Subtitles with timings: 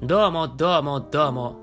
[0.00, 1.56] どうもどうもどうも。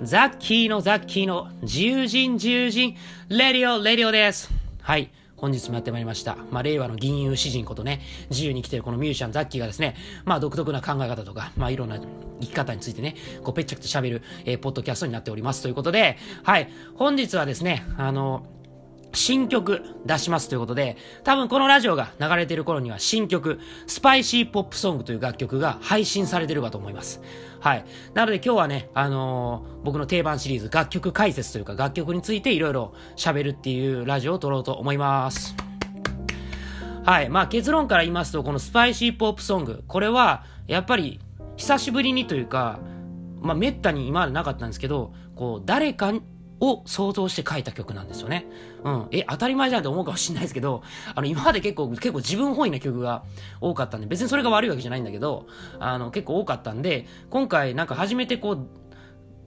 [0.00, 2.96] ザッキーのザッキーの自由人自由人、
[3.28, 4.50] レディオレディオです。
[4.80, 5.10] はい。
[5.36, 6.38] 本日もやってまいりました。
[6.50, 8.00] まあ、令和の銀融詩人ことね、
[8.30, 12.00] 自由に生きてるこのミュージシャンザッキーがですね、まあ、独特な考え方とか、まあ、いろんな
[12.40, 13.14] 生き方についてね、
[13.44, 15.60] こう、ぺっちゃくちゃ喋る、えー、ポッドキャストになっております。
[15.60, 16.70] ということで、はい。
[16.94, 18.46] 本日はですね、あの、
[19.12, 27.20] 新曲出しますということで、多分このラジオが流れてる頃には新曲、スパイシーポップソングという楽曲が配信されてるかと思います。
[27.60, 27.84] はい。
[28.14, 35.54] なので今日はね、あのー、僕の定番シリーズ、楽曲解説というか楽曲についていろいろ喋るっていうラジオを撮ろうと思います。
[37.04, 37.28] はい。
[37.28, 41.20] まあ結論から言いますと、このスパイシーポップソング、これは、やっぱり、
[41.56, 42.78] 久しぶりにというか、
[43.40, 46.12] まあ、めったに今までなかったんですけど、こう、誰か
[46.62, 48.46] を想像して書いた曲なんですよね。
[48.84, 49.08] うん。
[49.10, 53.24] え、当たり前じゃんって思うかもしれないですけど、あの、今まで結構、結構自分本位な曲が
[53.60, 55.46] 多かったんで、別にそれが悪いわけじゃないんだけど、
[55.80, 58.66] あの、結構多かったんで、今回なんか初めてこう、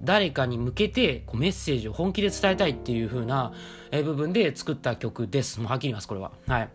[0.01, 3.53] 誰かに向けてこうメッセージを本気で伝えたいっていう風な
[3.91, 5.61] 部分で作った曲です。
[5.61, 6.33] もうはっきり言います、これは。
[6.47, 6.69] はい。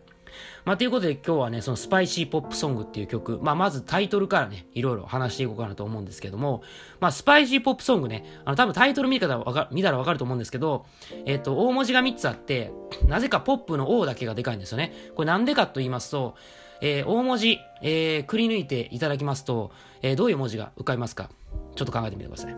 [0.64, 6.62] まあ、ということで今日はね、そのスパイシーポップソングっていう曲、まあ、まずタイトルからね、いろいろ話していこうかなと思うんですけども、
[7.00, 10.86] まあ、スパイシーポップソングね、あの、多分タイトル見方わか見たらわかると思うんですけど、
[11.26, 12.72] えっ、と、大文字が3つあって、
[13.06, 14.92] なぜかポップの O だけがでかいんですよね。
[15.14, 16.34] これなんでかと言いますと、
[16.82, 19.70] えー、大文字、えー、くり抜いていただきますと、
[20.02, 21.28] えー、どういう文字が浮かびますか？
[21.76, 22.56] ちょっと考えてみてください。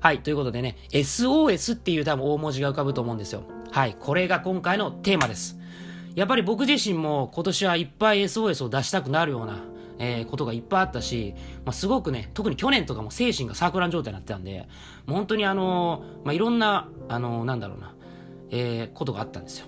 [0.00, 0.22] はい。
[0.22, 3.42] ということでね、SOS っていう多分大文字が浮かぶと思うんですよ。
[3.70, 3.94] はい。
[4.00, 5.59] これが今回のテーマです。
[6.14, 9.60] やっぱり僕自身も今年はいっぱい SOS を出したくなるような、
[9.98, 14.68] えー、ことがいっぱいあったし、まあ、すごくね、特に去年とかも精神が錯乱状態になってたんで、
[15.06, 17.94] もう本当にあのー、まあ、いろんな、あのー、なんだろうな、
[18.50, 19.66] えー、ことがあったんですよ。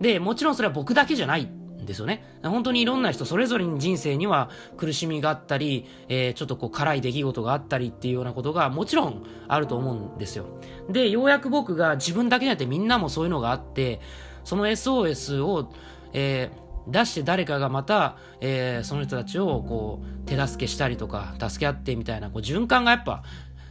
[0.00, 2.38] で、もちろんそれは僕だけじゃないんですよね。
[2.42, 10.46] 本当にいろんな人、それぞれに人生には苦しみがあったり、えー、ちょっとこう辛い出来事があったりっていうようなことがもちろんあると思うんですよ。
[10.88, 14.00] で、ようやく僕が自分だけじゃなくてみんなもそういうのがあって、
[14.44, 15.72] その SOS を、
[16.12, 23.22] えー、出して誰かがまた、えー、その人たちをこう手助けしたりとか助け合ってみたいなこう循環がやっぱ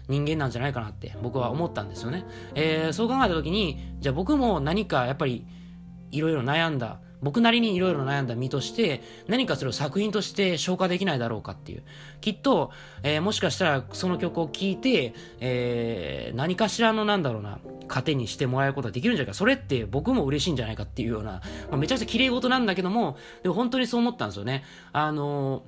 [0.07, 2.25] 人間なんじゃないかなって僕は思ったんですよね。
[2.55, 5.45] えー、そう考えた時にじゃあ僕も何かやっぱり
[6.11, 11.83] いろいろ悩んだ僕なりにいろいろ悩んだ身として、何かそれを作品として消化できないだろうかっていう。
[12.19, 12.71] きっと、
[13.03, 19.37] えー、もしかしたらその曲を聴いて、えー、何かしらのなんだろうな、糧にしてもらえることができるんじゃないか。
[19.37, 24.63] それって僕も嬉しいんじゃないかっていうような、まあ、めちゃくちゃ綺麗事なんだけども、でも本当にそう思ったんですよね。
[24.91, 25.63] あの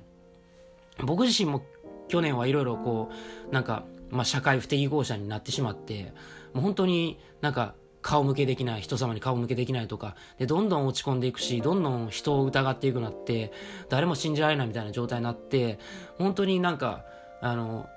[0.98, 1.62] ー、僕自身も
[2.08, 3.10] 去年はいろいろこ
[3.50, 6.12] う、なんか、まあ、社会不適合者になってしまって、
[6.52, 13.50] もう本当になんか、顔向けできない、人様に顔向けできないとか、で、どんどん落ち込んでいくし、どんどん人を疑っていくなって、
[13.88, 15.78] 誰も信じられないみたいな状態になって、
[16.18, 17.06] 本当になんか、
[17.40, 17.88] あの、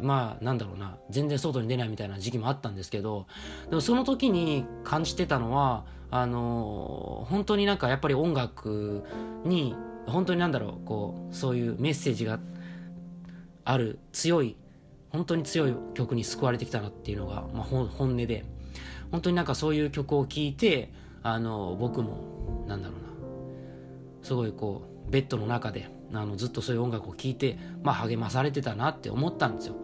[0.00, 3.26] まあ、なんだろうな、全然外に出ないみたいな時期もあったんですけど、
[3.68, 9.02] でもその時に感じてたのは、あの、本当になんかやっぱり音楽
[9.44, 9.74] に、
[10.06, 12.38] 本当になんだろう、こう、そういうメッセージが
[13.64, 14.54] ある強い、
[15.10, 18.44] 本当に強い曲に救われてきたなっていうのが、まあ、本音で、
[19.10, 23.06] 本当になんかそういう曲を聴いてあの僕もなんだろうな
[24.22, 29.74] すごいこうベッドの中であのずっとそういう音楽を聴いて、まあ、励まされてたなって思ったんですよ。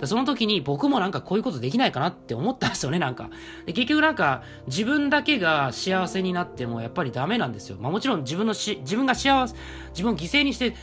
[0.00, 3.30] でその時に僕もなんかこういうことできないかなって思ったんですよねなんか。
[3.66, 9.54] で結局なんか自分だけが幸せになってもやっぱりダメなんですよ、まあ、もちろん自分のし自分が幸せ
[9.90, 10.74] 自分を犠牲にして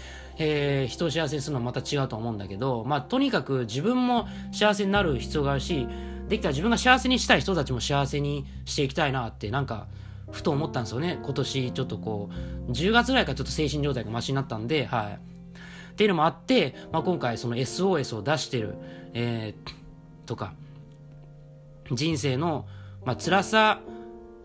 [0.41, 5.85] えー、人を幸せにするのはまた違うと思うんだけど、まあ、とにかく自分も幸せになる必要があるし、
[6.29, 9.87] できたら自分が幸せにしたい人たちも幸せにしていきたいなってなんか
[10.31, 11.19] ふと思ったんですよね。
[11.23, 12.29] 今年ちょっとこ
[12.67, 15.13] う10月ぐらいからちょっと精神状態がマシになったんではい。
[15.13, 18.75] っていうのもあって、まあ、今回その SOS を出してる、
[19.13, 20.53] えー、とか
[21.91, 22.67] 人生の、
[23.03, 23.81] まあ辛さ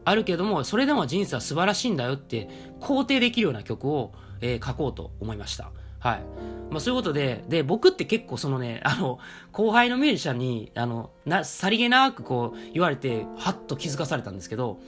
[0.06, 2.48] あるけどもそれでも人生は素晴らしいんだよって
[2.80, 5.70] 肯定できるような曲を、えー、書こうと思いました。
[6.04, 6.22] はい。
[6.70, 9.18] まあそういうことで、で、僕って結構そのね、 あの、
[9.52, 14.80] 後輩のミュージシャンに、あの、な、さりげなくこう言われて、はっと気づかされたんですけど、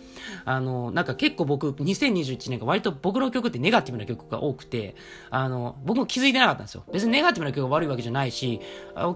[0.44, 4.94] あの、なんか結構僕、2021年が割と僕の曲ってネガティブな曲が多くて、
[5.30, 6.84] あの、僕も気づいてなかったんですよ。
[6.92, 8.60] 別にネガティブな曲が悪いわけじゃないし、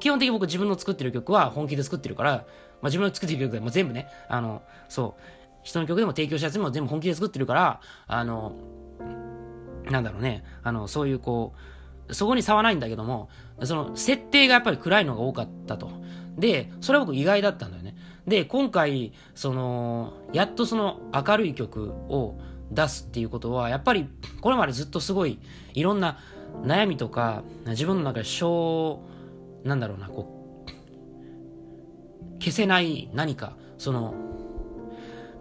[0.00, 2.46] 基本的に僕自分の作ってる曲は本気で作ってるから、ま
[2.84, 5.22] あ自分の作ってる曲でも全部ね、あの、そう、
[5.64, 8.54] 人の曲でも提供したやつも全部本気で作ってるから、あの、
[9.90, 11.79] なんだろうね、あの、そういうこう、
[12.12, 13.28] そこに差はないんだけども、
[13.62, 15.90] その設定がやっぱり暗いのが多かったと。
[16.36, 17.96] で、それは僕意外だったんだよね。
[18.26, 22.38] で、今回、その、やっとその明るい曲を
[22.70, 24.08] 出すっていうことは、やっぱり
[24.40, 25.38] これまでずっとすごい
[25.74, 26.18] いろんな
[26.62, 28.98] 悩みとか、自分の中で消
[29.64, 30.70] なんだろうな、こう、
[32.42, 34.14] 消せない何か、その、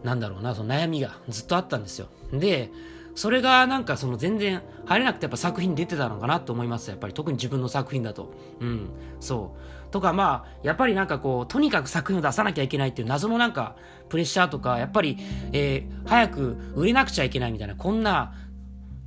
[0.03, 2.07] なんだろうな、その悩みがずっとあったんですよ。
[2.31, 2.71] で、
[3.15, 8.33] それがなんかその全然入れなくてやっぱ作品出てたのかなと思いますやっぱり特に自分の作品だと。
[8.59, 8.89] うん。
[9.19, 9.91] そう。
[9.91, 13.75] とかまあ、やっぱりなんかこう、とにかく作品を出さなきゃいけないっていう謎のなんか
[14.07, 15.17] プレッシャーとか、やっぱり、
[15.51, 18.33] えー、早く売れなくちゃいけないみたいな、こんな、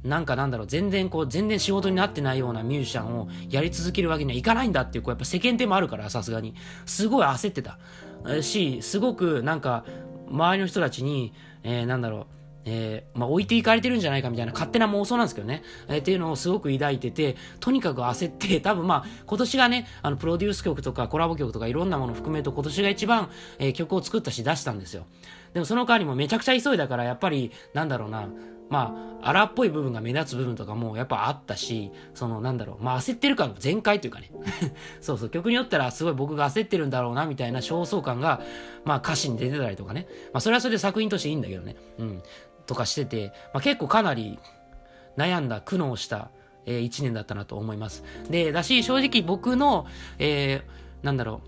[0.02, 6.54] なんかなんだろう、全然こう、全然仕事になってないようなミュージシャンをやり続けるわけにはいかないんだっていう、こう、やっぱ世間体もあるから、さすがに。
[6.86, 7.78] すごい焦ってた。
[8.42, 9.84] し、すごくなんか、
[10.28, 11.32] 周りの人たちに、
[11.62, 12.26] えー、なんだろう、
[12.64, 25.06] えー、まあ、置いていかれてるんじゃないかみたいな勝手な妄想なんですけどね、えー、っていうのをすごく抱いてて、とにかく焦って、多分まあ、今年がね、あの、プロデュース曲とかコラボ曲とかいろんなものを含めると今年が一番、えー、曲を作ったし出したんですよ。
[25.54, 28.28] でもその代わりもめちゃくちゃ急いだから、やっぱり、なんだろうな、
[28.72, 34.30] まあ、荒っぽい部分が目立つ部分とかもやっぱあったし、そのなんだろう、まあ焦ってる感全開というかね。
[35.02, 38.40] そうそう、曲によったらすごい僕が焦ってるんだろうなみたいな焦燥感が、
[38.86, 40.06] まあ歌詞に出てたりとかね。
[40.32, 41.76] まあそれはそれで作品としていいんだけどね。
[41.98, 42.22] うん。
[42.66, 44.38] とかしてて、まあ結構かなり
[45.16, 46.30] 悩んだ、苦悩した、
[46.66, 48.04] えー、1年だったなと思います。
[48.30, 49.86] で、だし正直僕の、
[50.18, 51.40] えー、なんだろ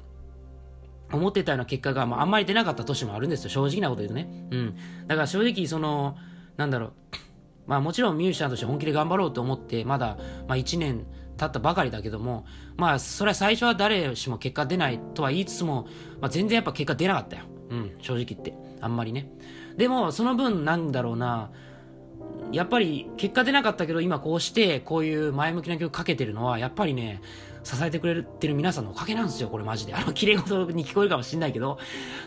[1.13, 3.51] う、思ってたような結果が、まあ、あんまり出なかった年もあるんですよ。
[3.51, 4.29] 正直なこと言うとね。
[4.51, 4.77] うん。
[5.07, 6.17] だから正直、その、
[6.57, 6.93] なんだろう、
[7.67, 10.19] まあもちろんミュージシャンとして本気で頑張ろうと思って、まだ、
[10.49, 11.07] まあ1年
[11.37, 12.45] 経ったばかりだけども、
[12.77, 15.87] まあそれは最初は誰しも結果出ないとは言いつつも、
[16.21, 17.45] まあ全然やっぱ結果出なかったよ。
[17.71, 18.55] うん、正直言って。
[18.81, 19.31] あんまりね。
[19.77, 21.51] でも、その分なんだろうな、
[22.53, 27.21] やっぱり結果出なかったけど今こうしてこういう前向きな曲かけてるのはやっぱりね
[27.65, 29.95] 支えてくれてる皆さんのおかげなんですよ、これマジで。
[29.95, 31.79] あの、綺麗事に聞こえるかもしんないけど。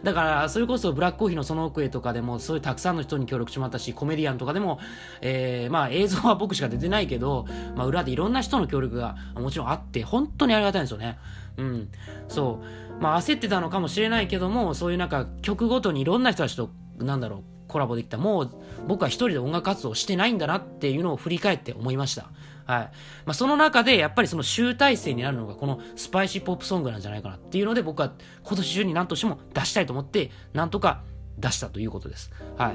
[0.03, 4.79] だから、それこそブラックコーヒーのその奥へとかでも、そういうたくさんの人に協力してもらったし、コメディアンとかでも、
[5.21, 7.45] えー、まあ映像は僕しか出てないけど、
[7.75, 11.19] まあ裏でいろんな人の協力がもちろんあって、本当にありがたいんですよね。
[11.57, 11.89] うん。
[12.27, 12.59] そ
[12.99, 13.01] う。
[13.01, 18.17] まあ焦ってたのかもしれないけども、そういうなんか曲ごとにいろんな人たちと、なんだろう、コラボできた。
[18.17, 18.51] もう
[18.88, 22.29] 僕は一人で音楽活動してないんだなっていうのを振り返って思いました。
[22.65, 22.91] はい。
[23.25, 28.11] まあ、その中で、やっぱりその集大成になるのが、このスパイシーポップソングなんじゃないかなっていうので、僕は
[28.44, 31.03] 今年中に何としても出したいと思って、なんとか
[31.38, 32.31] 出したということです。
[32.57, 32.73] は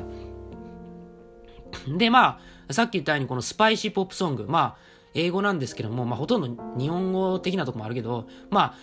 [1.88, 1.98] い。
[1.98, 4.76] で、まあ、さっき言ったように、このスパイシーポップソング、まあ、
[5.14, 8.74] 英語なんですけども、まあ、ほとんど日本語的なとこもあるけど、まあ、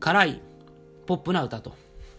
[0.00, 0.42] 辛い
[1.06, 1.74] ポップな歌と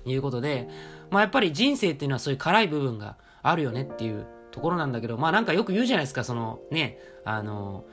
[0.05, 0.69] いうことで、
[1.09, 7.85] まあ、やっぱり人生っていうのはそういう辛い部分があるよねっていうところなんだけど、まあなんかよく言うじゃないですか、そのね、あの、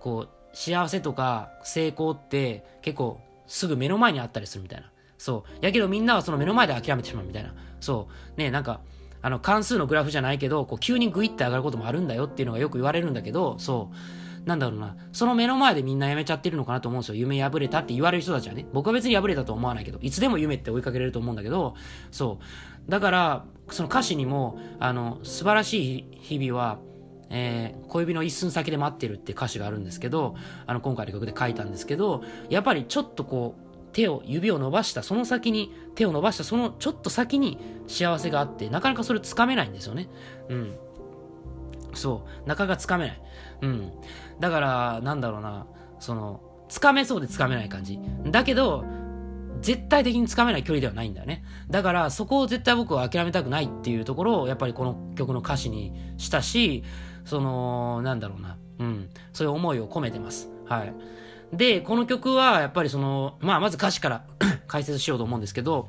[0.00, 4.90] こう、幸せとか成功って結構すぐ目の前にあったりするみたいな。
[5.18, 5.64] そう。
[5.64, 7.54] やけどみんなはその目の前で諦めてしまうみたいな。
[7.80, 8.38] そう。
[8.38, 8.80] ね、なんか、
[9.22, 13.96] あの、関数のグラフじゃないけど、こう、急にグイって上がることもあるんだよっていうのがよく言われるんだけど、そう。
[14.44, 14.96] なんだろうな。
[15.12, 17.14] その目の前でみんなやめちゃってるのかなと思うんですよ。
[17.14, 18.66] 夢破れたって言われる人たちはね。
[18.72, 21.74] 僕は別に破れたと思わないけど、いつでも夢って追いかけれると思うんだけど、
[22.10, 22.38] そ
[22.86, 22.90] う。
[22.90, 26.78] だから、その歌詞にも、あの、素晴らしい日々は、
[27.30, 30.34] えー、小指の一寸先で待ってるって歌詞があるんですけど、
[30.66, 33.64] あの、今回の曲で書いたんですけど、やっぱりちょっとこう、
[33.94, 40.08] 手を、指を伸ばした、その先に、手を伸ばした、そのちょっと先に幸せがあって、なかなかそれつかめないんですよね。
[40.48, 40.74] うん。
[41.94, 42.48] そう。
[42.48, 43.22] なかなかつかめない。
[43.62, 43.92] うん。
[44.40, 45.66] だから、なんだろうな、
[45.98, 47.98] その、つかめそうでつかめない感じ。
[48.26, 48.84] だけど、
[49.60, 51.44] 絶対的につかめない距離ではないんだよね。
[51.70, 56.84] だから、そこを絶対僕は諦めたくないっていうところを、やっぱりこの曲の歌詞にしたし、
[57.24, 60.50] その、なんだろうな、うん、そういう思いを込めてます。
[60.66, 60.94] はい。
[61.52, 64.24] で、この曲は、やっぱりその、まあ、まず歌詞から
[64.66, 65.88] 解説しようと思うんですけど、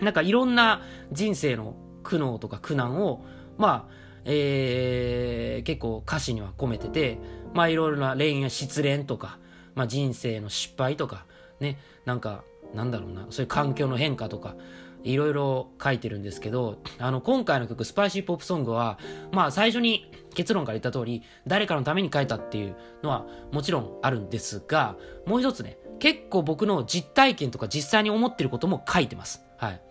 [0.00, 3.24] なんかいろんな人生の苦悩とか苦難を、
[3.58, 3.92] まあ、
[4.24, 7.18] えー、結構歌詞には込めてて、
[7.54, 9.38] まあいろいろな恋愛、失恋とか、
[9.74, 11.26] まあ人生の失敗とか、
[11.60, 14.56] ね、なんか、なんだろうな、そういう環境の変化とか、
[15.02, 18.98] いろいろ書いてるんですけど、あの、今回の曲、スパイシーポップソングは、
[19.32, 24.96] まあ、最初に結論から言った通り、誰かのために書いたっていうのは、もちろんあるんですが、
[25.26, 29.42] もう一つね、結構僕の実体験とか実際に思ってることも書いてます。
[29.56, 29.82] はい。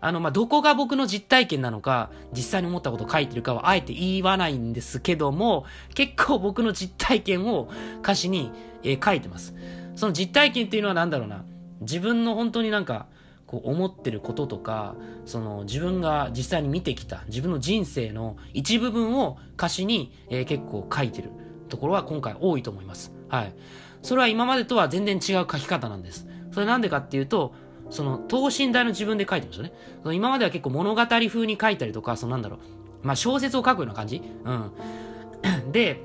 [0.00, 5.64] あの、まあ、どこが僕の実体験なのか、実際に思ったことを書いてるかは、あえて言わないんですけども、
[5.94, 7.68] 結構僕の実体験を
[8.02, 8.50] 歌詞に、
[8.82, 9.54] えー、書いてます。
[9.96, 11.44] その実体験っていうのは何だろうな。
[11.80, 13.06] 自分の本当になんか、
[13.46, 21.30] こう思ってることとか、その自分が実際に見てきた自分の人生の一部分を歌詞に、えー、結構書いてる
[21.70, 23.12] ところは今回多いと思います。
[23.28, 23.54] はい。
[24.02, 26.26] それは今までとは全然違う書き方なんです。
[26.52, 27.54] それなんでかっていうと、
[27.90, 29.72] その等身大の自分で書いてるんですよね。
[30.02, 32.58] その今までは結構物語風に書いたりとか、そのなんだろう、
[33.02, 34.22] まあ小説を書くような感じ？
[34.44, 34.72] うん。
[35.72, 36.02] で、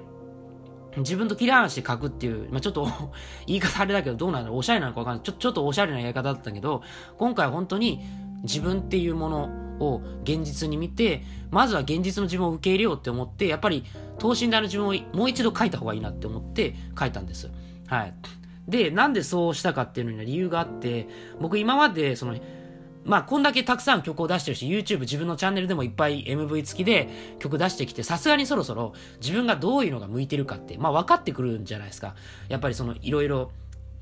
[0.97, 2.87] 自分と切り離して書くっていう、まあ、ちょっと
[3.47, 5.23] 言い方あれだけどどうなのおしゃれなのかわかんない。
[5.23, 6.83] ちょ、ちょっとおしゃれなやり方だったけど、
[7.17, 8.01] 今回本当に
[8.43, 9.49] 自分っていうもの
[9.79, 13.83] を現実に見て、まずは現実の自分を受け入れようって思って、やっぱり
[14.19, 17.49] 等身大の自分をもう一度書いた方がいいなって思って書いたんです。
[17.87, 18.13] はい。
[18.67, 21.07] で、なんでそうしたかっていうのには理由があって、
[21.39, 22.35] 僕今までその、
[23.05, 32.15] まあ、こんだけたくさん曲を出してるし、YouTube 自分のチャンネルでもいっぱい MV 付きで曲出してきて、さすがにそろそろ自分がどういうのが向いてるかって、まあ分かってくるんじゃないですか。
[32.47, 33.51] やっぱりそのいろいろ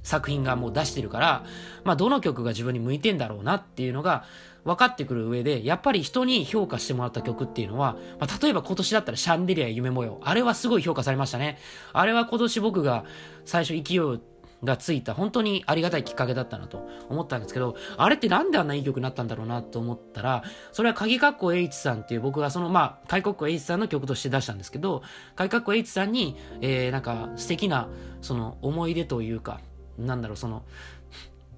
[0.04, 1.46] 作品がもう出してるから、
[1.84, 4.26] まあどの曲が自分に向いてんだろうなっていうのが
[4.64, 10.20] 分かってくる上で、やっぱり人に評価してもらった曲っていうのは、まあ例えば今年だったらシャンデリア夢模様。
[10.24, 11.58] あれはすごい評価されましたね。
[11.94, 13.04] あれは今年僕が
[13.46, 14.20] 最初勢いを
[14.64, 25.02] がついた本当にありがたいきっかけだったなと思ったんですけど、あれってなんであんないい曲になったんだろうなと思ったら、それは鍵括弧 H さんっていう僕がそのまあ、鍵括弧 H さんの曲として出したんですけど、
[25.36, 27.90] 鍵括弧 H さんに、えー、なんか素敵な
[28.22, 29.60] その思い出というか、
[29.98, 30.64] なんだろう、その、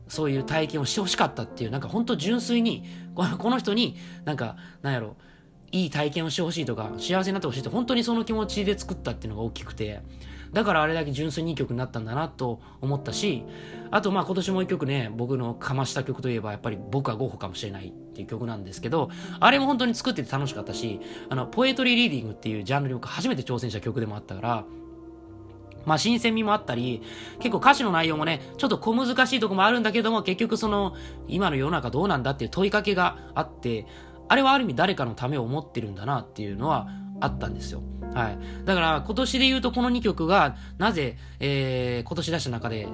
[0.08, 2.84] そういう体験をしてほしかったっていう、なんか本当純粋に、
[3.16, 5.16] この人に、なんか、なんやろ、
[5.72, 10.02] いい体験をしてほしいとか、幸せになってほしいって、本当にその気持ちで作ったっていうのが大きくて、
[10.54, 13.44] だからあれだけ純粋にいい曲になったんだなと思ったし、
[13.92, 24.66] あとまあ今年も一曲ね、僕のかました曲といえばやっぱり僕はゴッホかもしれないっていう曲なんですけど、あれも本当に作ってて楽しかったし、あの、ポエトリーリーディングっていうジャンルに僕初めて挑戦した曲でもあったから、
[25.86, 27.02] まあ新鮮味もあったり、
[27.40, 30.94] 結構歌詞の内容もね、ちょっと小難しいとこもあるんだけども、結局その、
[31.28, 33.88] 今の世の中どうなんだっていう問いかけがあって、
[34.30, 36.88] あれはある意味誰かのためを思ってるんだなっていうのは
[37.20, 37.82] あったんですよ。
[38.14, 38.38] はい。
[38.66, 42.88] だから、今年で言うとこの2曲が、なぜ、えー、今年出した中で、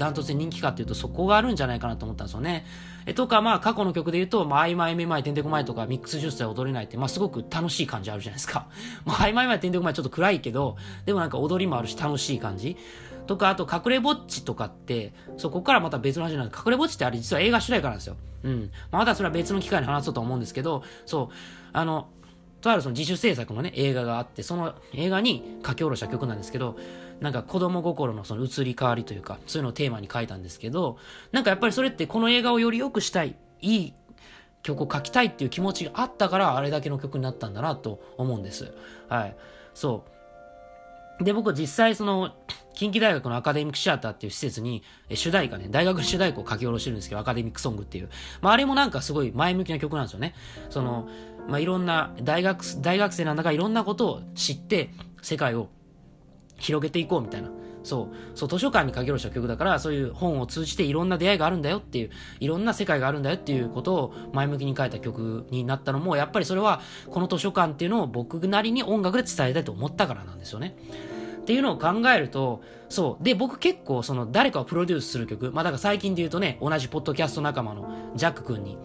[0.00, 2.64] ダントツで人気かっていうと、そこがあるんじゃないかなと思ったんですよね。
[3.06, 8.66] えとか、まあ、過去の曲で言うと、まあ、曖昧めまいてんてこまいとか、ミックスジュースで踊れないって、まあ、すごく楽しい感じあるじゃないですか。
[9.04, 12.76] まあ、曖昧まいてんてこまいちょっと暗いけど、でもなんか踊りもあるし楽しい感じ。
[13.26, 18.16] とか、あと、隠れぼっちとかって、そこからまた別の話なんで、隠れぼっちってあれ実は映画主題歌なんですよ。
[18.42, 18.70] うん。
[18.90, 21.34] まあ、またそれは別の機会に話そうと思うんですけど、そう、
[21.72, 22.08] あの、
[22.60, 26.76] とあるその自主制作のね、映画があって、その映画に書き下ろした曲なんですけど、
[27.20, 30.96] なんか子供心のその移り変わりというか、そういうのをテーマに書いたんですけど、
[31.32, 33.94] なんかやっぱりそれってこの映画をより良くしたい、いい
[34.62, 38.72] 曲を書きたいっていう気持ちがあったから、あれだけの曲になったんだなと思うんです。
[39.08, 39.36] はい。
[39.74, 40.04] そ
[41.20, 41.24] う。
[41.24, 42.32] で、僕実際その、
[42.74, 48.08] 近畿大学のアカデミックシアターっていう施設に、主題歌ね、大学の主題歌を書き下ろしてるんですけど、アカデミックソングっていう。
[48.40, 50.34] まあ、あれもなんかすごい前向きな曲なんですよね。
[50.70, 51.08] その、
[51.50, 54.90] まあ、いろんな、大学、大学生なんだからいろんなことを知って、
[55.20, 55.68] 世界を
[56.58, 57.50] 広げていこうみたいな。
[57.82, 58.36] そう。
[58.36, 66.80] そう、図書館に書き下ろした曲だから、そういう本を通じていろんな出会いがあるんだよっていう、いろんな世界があるんだよっていうことを前向きに書いた曲になったのも、やっぱりそれは、
[67.10, 70.76] この図書館っていうのを僕なりに音楽で伝えたいと思ったからなんですよね。
[71.40, 73.24] っていうのを考えると、そう。
[73.24, 78.78] で、僕結構その誰かをプロデュースする曲、まあだから最近で言うとね、同じポッドキャスト仲間のジャック君に、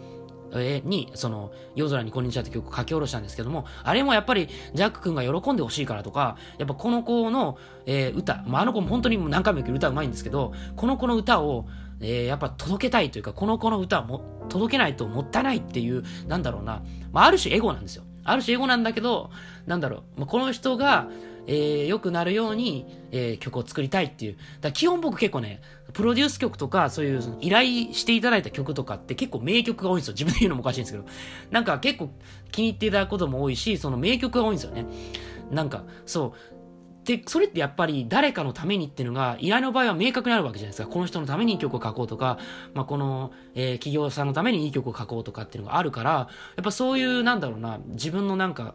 [0.60, 11.68] に、その、夜空にこんにちはって曲を書き下ろしたんですけども、あれもやっぱり、ジャック君が喜んでほしいからとか、やっぱこの子の、えー、歌、まあ、あの子も本当に何回も言うけど歌うまいんですけど、この子の歌を、
[12.02, 18.04] えー、やっぱ届けたいというか、この子の歌をも届けないともったいないっていう、なんだろうな、まあ、ある種エゴなんですよ。
[18.26, 19.30] ある種英語なんだけど、
[19.66, 21.08] なんだろう、この人が、
[21.48, 24.38] えー、良くなるように、えー、曲を作りたいっていう。
[24.62, 25.62] だ基本僕結構ね、
[25.94, 30.14] プロデュース曲とか、そういう依頼していただいた曲とかって結構名曲が多いんですよ。
[30.14, 31.06] 自分で言うのもおかしいんですけど。
[31.52, 32.10] なんか結構
[32.52, 34.86] 気に入っていただくことも多いし、その名曲が多いんですよね。
[35.52, 36.55] なんか、そう。
[37.06, 40.88] で、それってやっぱり誰かのためにっていうのが、依頼の場合は明確にあるわけじゃないですか。
[40.88, 42.40] この人のためにいい曲を書こうとか、
[42.74, 46.28] まあ、この、えー、企業さんのためにいい曲を書こうとかっていうのがあるから、や
[46.62, 48.74] っぱそういう、なんだろうな、自分のなんか、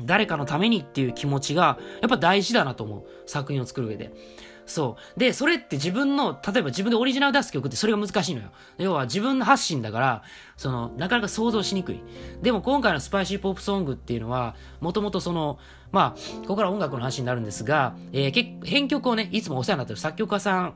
[0.00, 3.04] 誰かのためにっていう気持ちが、やっぱ大事だなと思う。
[3.26, 4.12] 作品を作る上で。
[4.66, 5.20] そう。
[5.20, 8.50] で、それって自分の、例えば自分でオリジナル出す曲ってそれが難しいのよ。
[8.78, 10.22] 要は自分の発信だから、
[10.56, 12.00] その、なかなか想像しにくい。
[12.42, 15.58] でも今回のスパイシーポップソングっていうのは、もともとその、
[15.92, 20.74] まあ、ここから音楽の話になるんですが、えー、編曲をね、いつもお世話になってる作曲家さん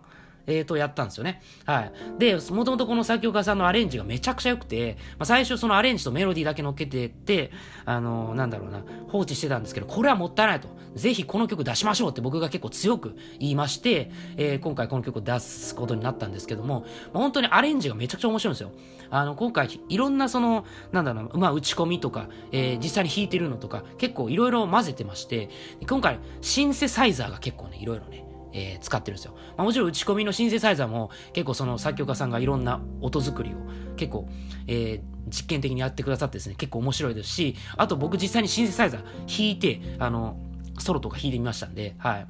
[0.49, 1.43] えー、と、やったんですよね。
[1.64, 1.93] はい。
[2.19, 7.52] で、もともとこの作曲家さんのアレンジがめちゃくちゃ良くて、まあ、最初そのアレンジとメロディーだけ乗っけてって、
[7.85, 10.69] あのー、なんだろうな、放置してたんですけど、これはもったいないと。
[10.95, 16.81] ぜひこの曲出しましょうって僕が結構強く言いまして、えー、今回この曲を出すことになったんですけども、
[17.12, 18.73] まあ、本当にアレンジがめちゃくちゃ面白いんですよ。
[19.11, 25.50] あの、今回いろんなその、なんだろうな、まあ、打ち込みとか、えー、実際に弾いてるのとか、結構いろいろ混ぜてまして、
[25.88, 29.35] 今回シンセサイザーが結構ね、いろいろね、えー、使ってるんですよ。
[29.57, 33.55] まあ、もちろん打ち込みのシンセサイザーも結構その作曲家さんがいろんな音作りを
[33.97, 34.28] 結構、
[34.67, 40.37] えー、実験的にやってくださってですね、結構面白いですし、あと僕実際にシンセサイザー弾いて、あの、
[40.78, 42.26] ソロとか弾いてみましたんで、はい。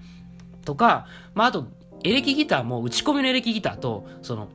[0.64, 1.68] とか、まあ、あと、
[2.04, 4.48] エレキギターも打ち込みのエレキギターと、その、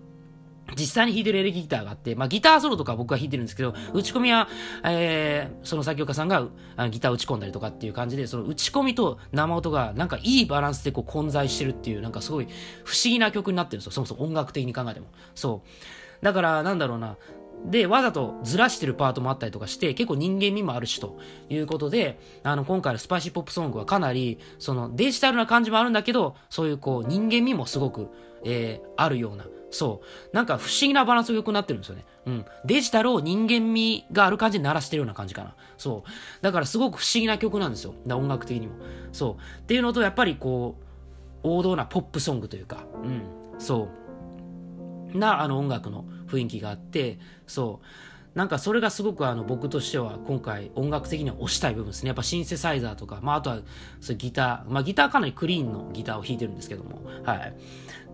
[0.77, 4.47] 実際に弾いてるエレキギターがあって、まあギターソロとか僕は弾いてるんですけど、打ち込みは、
[4.83, 6.47] えー、その作曲家さんが
[6.89, 12.47] ギター打ち込んだりとかっていう感じで、その打ち込みと生音がなんかいいバランスでこう混在してるっていう、なんかすごい
[12.83, 13.91] 不思議な曲になってるんですよ。
[13.91, 15.07] そもそも音楽的に考えても。
[15.35, 15.61] そ
[16.21, 16.25] う。
[16.25, 17.17] だから、なんだろうな。
[17.65, 21.17] で、わざとずらしてるパートもあったりとかして、結構人間味もあるしと
[21.49, 28.09] いうことで、あの、今回のスパイシーポップソングはかなり、そのデジタルな感じもあるんだけど、そういうこう人間味もすごく、
[28.43, 30.01] えー、あるような、そ
[30.31, 30.35] う。
[30.35, 32.05] なんか不思議なバランスが良くなってるんですよね。
[32.27, 32.45] うん。
[32.63, 35.55] デジタルを人間味がある感じで鳴らしてるような感じかな。
[35.77, 36.43] そう。
[36.43, 37.95] だからすごく不思議な曲なんですよ。
[38.05, 38.73] だ音楽的にも。
[39.11, 39.61] そう。
[39.61, 40.83] っていうのと、やっぱりこう、
[41.41, 43.23] 王道なポップソングというか、うん。
[43.59, 43.89] そ
[45.13, 45.17] う。
[45.17, 47.85] な、あの音楽の雰囲気があって、そう。
[48.35, 52.07] なんかそれがすごくあの僕としては今回音楽的には推したい部分ですね。
[52.07, 53.59] やっぱシンセサイザーとか、まああとは
[54.01, 57.55] そうギター、まあギターかなりクリーンのギターを弾いてるんですけども、はい。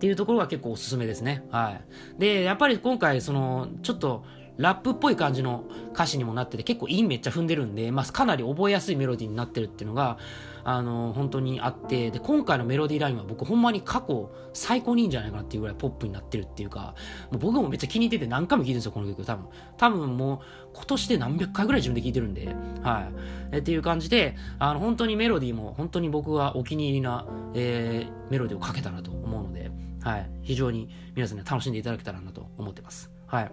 [0.00, 1.44] っていうところが結構おすすめですね。
[1.50, 1.78] は
[2.16, 2.18] い。
[2.18, 4.24] で、やっぱり今回その、ちょっと
[4.56, 10.16] ラップっぽい感じの歌詞にもなってて結構韻めっちゃ踏んでるんで、まあかなり覚えやすいメロディーになってるっていうのが、
[10.64, 16.94] あの、本当にあって、で、今回のメロディーラインは僕ほんまに過去最高にいいんじゃないかなっていうぐらいポップになってるっていうか、
[17.30, 19.24] もう僕もめっちゃ気に入ってて何回も聴いてるんですよ、この曲。
[19.24, 19.46] 多分。
[19.76, 20.38] 多分もう
[20.74, 23.12] 今年で何百回ぐらい自分で聴いてるんで、はい。
[23.52, 29.70] えっていう感じで、あの、本当にメロディーも本当に僕はお気に入りな、えー、メロディーをかけたなと思うので、
[30.02, 30.30] はい。
[30.42, 33.10] 非常に皆さんに楽しんでいただけたらなと思ってます。
[33.26, 33.50] はい。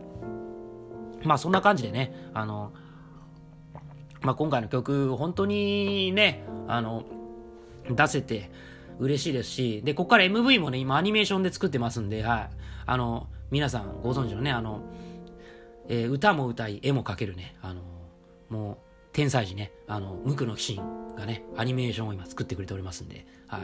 [1.24, 2.72] まあそんな感じでね、あの、
[4.22, 7.06] まあ、今回の曲、本当にね、あの、
[7.89, 8.50] 出せて
[9.00, 12.50] 嬉しいですし、で、ここから MV もね、今アニメーションで作ってますんで、はい。
[12.86, 14.82] あの、皆さんご存知のね、あの、
[15.88, 17.82] えー、歌も歌い、絵も描けるね、あの、
[18.50, 18.77] もう、
[19.18, 23.62] 天才児ね、あの、無垢のシーンがね、アニメーションを今作ってくれておりますんで、はい。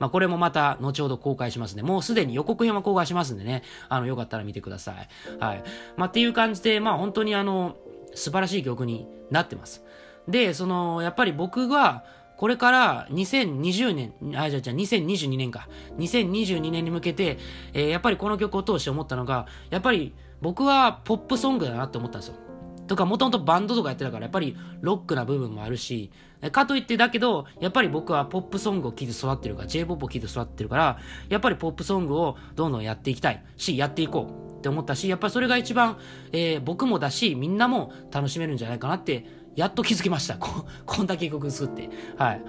[0.00, 5.08] まあ、これもまた、後ほど公開しますんで、もうすでに予告編は公開しますんでね、あの、よかったら見てください。
[5.38, 5.62] はい。
[5.96, 7.76] まあ、っていう感じで、まあ、本当にあの、
[8.16, 9.84] 素晴らしい曲になってます。
[10.26, 12.02] で、その、やっぱり僕は、
[12.36, 15.68] これから2020年、あ、じゃじゃあ2022年か。
[15.98, 17.38] 2022年に向けて、
[17.72, 22.47] えー、やっぱりこの曲を通して思ったのが、やっぱり僕はポップソングだなって思ったんですよ。
[22.88, 26.10] とか、もともとバンドとかやってたから、やっぱりロックな部分もあるし、
[26.52, 30.98] かといってだけど、やっぱり僕はポップソングを聴いて育ってるから、J-POP を聴いて育ってるから、
[31.28, 35.98] やっぱりポップソングをどんどんやっていきたいし、やっていこうって思ったし、やっぱりそれが一番、
[36.32, 40.36] えー、僕もだし、みんなも楽しめるんじゃないかなって、やっと気づきました。
[40.36, 41.90] こ こんだけ曲作って。
[42.16, 42.42] はい。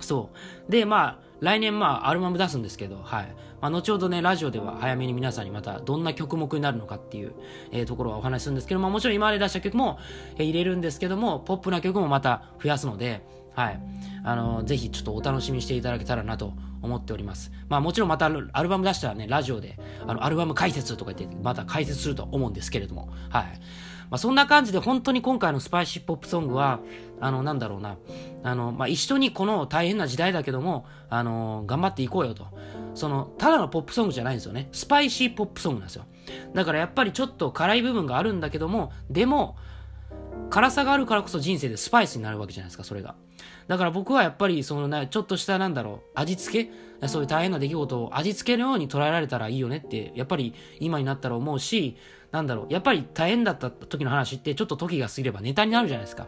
[0.00, 0.30] そ
[0.68, 0.70] う。
[0.70, 3.34] で、まあ、来年まあ、アルバム出すんですけど、はい。
[3.60, 7.32] まあ、後ほどね、ラジオでは早めに皆さんにまたどんな曲目になるのかっていう、
[7.72, 9.98] えー、ところはお話しするんですけど、まあ、もちろん今まで出した曲も、
[10.36, 13.22] えー、入れるんですけども、ポップな曲もまた増やすので、
[13.54, 13.80] はい。
[14.24, 17.50] あのー、ぜひちょっとお楽しみしていただけたらなと思っております。
[17.68, 23.60] まあもちろんまたアルバム出したらね、ラジオで、あの、アルバム解説とか言って、また解説すると思うんですけれども、はい。
[24.10, 26.80] まあそんな感じで本当に今回のスパイシーポップソングは、
[27.20, 27.96] あの、なんだろうな、
[28.42, 32.46] あの、まあ一緒にこの大変な時代だけども、あの、頑張っていこうよと。
[32.94, 34.68] その、ただのポップソングじゃないんですよね。
[34.72, 36.04] スパイシーポップソングなんですよ。
[36.54, 39.56] だからやっぱりちょっと辛い部分があるんだけども、でも、
[40.50, 43.14] 辛さがあるからこそ人生でスパイスになるわけじゃないですか、それが。
[43.66, 47.08] だから僕はやっぱり、そのね、ちょっとしたなんだろう、味付け？
[47.08, 51.96] そういう大変な出来事を味付けのように捉えられたらいいよねって、やっぱり今になったら思うし、
[52.32, 56.26] なんだろう、やっぱり大変だった時の話ってちょっと時が過ぎればネタになるじゃないですか。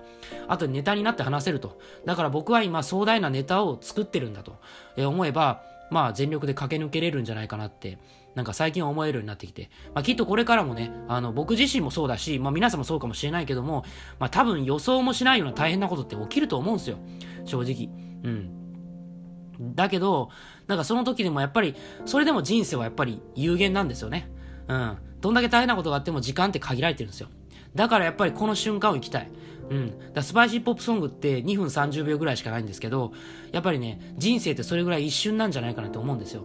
[0.48, 1.80] あとネタになって話せると。
[2.04, 4.60] だから僕は今壮大なネタを作ってるんだと
[4.98, 7.98] 思えば、まあ全力で駆け抜けれるんじゃないかなって
[8.34, 13.84] なんか最近思えるようになってきて、まあ、きっとこれからもね、あの、僕自身もそうだし、まあ、皆さんもそうかもしれないけども、
[14.18, 16.98] まあ、多分予想もしないような大変なことって起きると思うんですよ。
[17.44, 17.88] 正直。
[18.22, 19.74] うん。
[19.74, 20.30] だけど、
[20.68, 21.74] なんかその時でもやっぱり、
[22.06, 24.30] それでも人生はやっぱり有限なんですよね。
[24.68, 24.96] うん。
[25.20, 27.28] どんだけ大変なことがあっても時間って限られてるんですよ。
[27.74, 29.30] だからやっぱりこの瞬間を生きたい。
[29.70, 30.12] うん。
[30.12, 33.12] だスパイシーポップソングって2分30秒ぐらいしかないんですけど、
[33.52, 36.44] やっぱりね、人生ってそれぐらい一瞬なんじゃないかなと思うんですよ。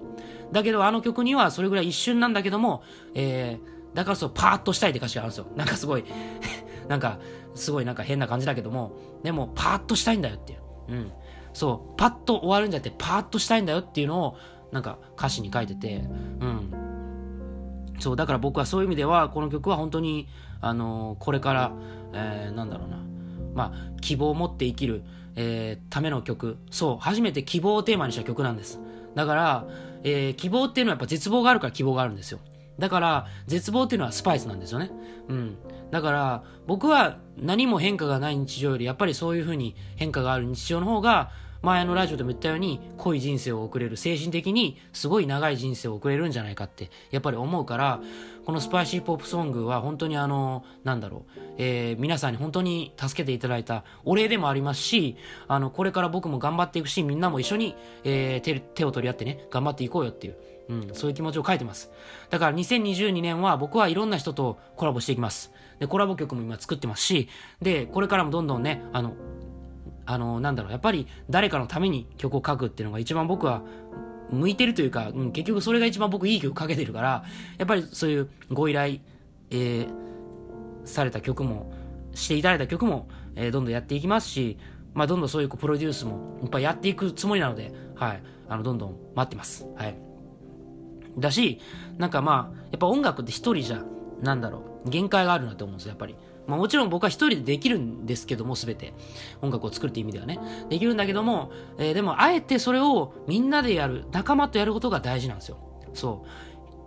[0.51, 2.83] だけどあの曲にはそれぐらい一瞬なんだけども、
[3.15, 5.47] えー、だからそう、パーッとしたいって歌詞があるんですよ。
[5.55, 6.05] なんかすごい
[6.87, 7.19] なんか、
[7.55, 8.91] すごいなんか変な感じだけども、
[9.23, 10.59] でも、パーッとしたいんだよっていう。
[10.89, 11.11] うん。
[11.53, 14.37] そう、パッと終わるんじゃなくて、パーッとしたいんだよっていうのを、
[14.71, 16.03] なんか歌詞に書いてて、
[16.41, 16.71] うん。
[17.99, 20.27] そう、だから僕はそういう意味では、この曲は本当に、
[20.61, 21.71] あのー、これから、
[22.13, 22.97] えー、なんだろうな、
[23.55, 25.03] まあ、希望を持って生きる、
[25.35, 26.57] えー、ための曲。
[26.69, 28.79] そう、初めて希望をテーマにした曲なんです。
[29.15, 29.67] だから、
[30.03, 32.39] えー、希望っていうのはやっぱ絶望があるから希望があるんですよ。
[32.77, 34.91] だから、絶望っていうのはスパイスなんですよね。
[35.29, 35.57] うん。
[35.91, 48.01] だから、僕は何も変化がない日常より、やっぱりそういう風に変化がある日常の方が、前のラジオでも言ったように、濃い人生を送れる、精神的にすごい長い人生を送れるんじゃないかって、やっぱり思うから、
[48.45, 60.35] このスパイシーポップソングは本当にあの、なんだろう、えー、皆さんに本当に助けていただいたお礼でもありますし、あの、これから僕も頑張っていくし、みんなも一緒に、えー、手手を取り合ってね、頑張っていこうよっていう、
[60.69, 61.91] うん、そういう気持ちを書いてます。
[62.29, 65.51] だから2022年は僕はいろんな人とコラボしていきます。
[65.79, 67.29] で、コラボ曲も今作ってますし、
[67.63, 69.15] で、これからもどんどんね、あの、
[70.05, 73.63] あの、なんだろう、やっぱり誰かのために曲を書くっていうのが一番僕は
[74.31, 77.23] 向いてるというか、うん、結局それが一番僕いい曲書けてるから、
[77.57, 78.99] やっぱりそういうご依頼、
[79.51, 79.87] えー、
[80.85, 81.71] された曲も、
[82.13, 84.57] していただいた曲も、えー、どんどんやっていきますし、
[84.93, 89.67] まあ、どんどんそういうプロデュースもいっぱいやっていくつもりなので、はい、あの、どんどん待ってます。
[89.75, 89.95] はい。
[91.17, 91.59] だし、
[91.97, 93.83] なんかまあ、やっぱ音楽って一人じゃ、
[94.21, 96.15] なんだろう、限界があるなと思うんですよ、やっぱり。
[96.47, 98.93] まあもちろん僕は一人でできるんですけども、すべて。
[99.41, 100.39] 音楽を作るって意味ではね。
[100.69, 105.57] できるんだけども、えー、でもあえてそれをみんなでやる、仲間とやることが大事なんですよ。
[105.93, 106.29] そう。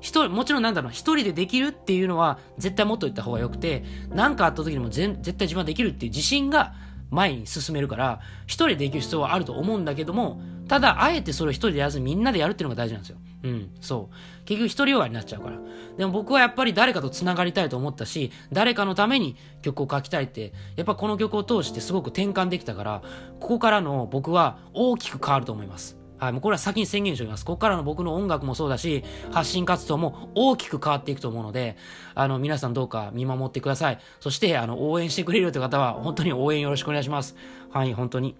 [0.01, 6.75] 一人、もちろんなんだろう、一人でできるっていうのは絶対もっと言った方がよくて、何かあった時にも絶対自分はできるっていう自信が
[7.11, 13.19] 前に進めるから、一人でできる必要はあると思うんだけども、ただ、あえてそれを一人でやらずにみんなでやるっていうのが大事なんですよ。
[13.43, 14.45] うん、そう。
[14.45, 15.59] 結局一人終わりになっちゃうから。
[15.97, 23.03] でも僕はやっぱり誰かと繋がりたいと思ったし、誰かのために曲を書きたいって、やっぱこの曲を通してすごく転換できたから、
[23.41, 25.99] ここからの僕は大きく変わると思います。
[26.19, 27.45] はい、もうこれは先に宣言しておきます。
[27.45, 31.77] ここからの僕の音楽もそうだし、発信活動も大きく変わっていくと思うので、
[32.17, 34.01] あの、皆さんどうか見守ってください。
[34.19, 37.37] そして、あの、応援してくれるという方は、本当に応援よろしくお願いします。
[37.71, 38.37] はい、本当に。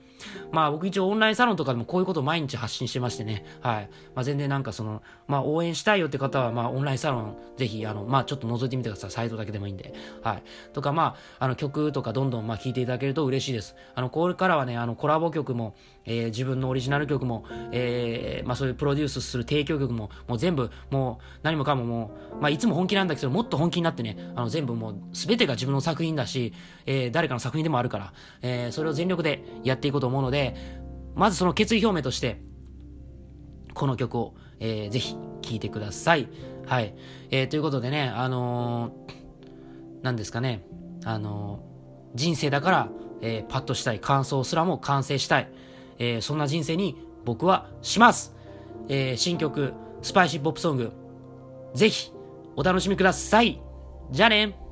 [0.51, 3.91] まあ僕一応オンラインサロンとかでもこういうことを毎日発信してましてね、はい。
[4.15, 9.11] まあ全然なんかその、まあ応援したいよって方は、まあオンラインサロンぜひ、あの、まあちょっと覗いてみてください。
[9.11, 9.95] サイトだけでもいいんで。
[10.23, 10.43] はい。
[10.73, 13.77] とかまあ、あの曲とかどんどんまあ聴いていただけると嬉しいです。
[13.95, 26.53] あの、これからはね、あのコラボ曲も、えー、自分のオリジナル曲も、えー、まあそういうプロデュースする提供曲も、もう全部、もう何もかももう、まあいつも本気なんだけど、もっと本気になってね、あの全部もう全てが自分の作品だし、
[26.87, 28.13] えー、誰かの作品でもあるから、
[28.43, 30.55] えー、それを全力でやっていこうと思うので、
[31.15, 32.41] まずその決意表明として、
[33.75, 36.29] この曲を、えー、ぜひ聴いてください。
[36.67, 36.95] はい。
[37.31, 39.13] えー、ということでね、あのー、
[40.03, 40.67] 何ですかね、
[41.05, 42.89] あのー、人生だから、
[43.21, 45.51] えー、パッとしたい、感想すらも完成したい、
[45.99, 48.35] えー、そんな人生に僕はします。
[48.89, 50.93] えー、新曲、スパイシーポップソング、
[51.75, 52.13] ぜひ、
[52.57, 53.61] お楽しみください。
[54.11, 54.68] じゃあね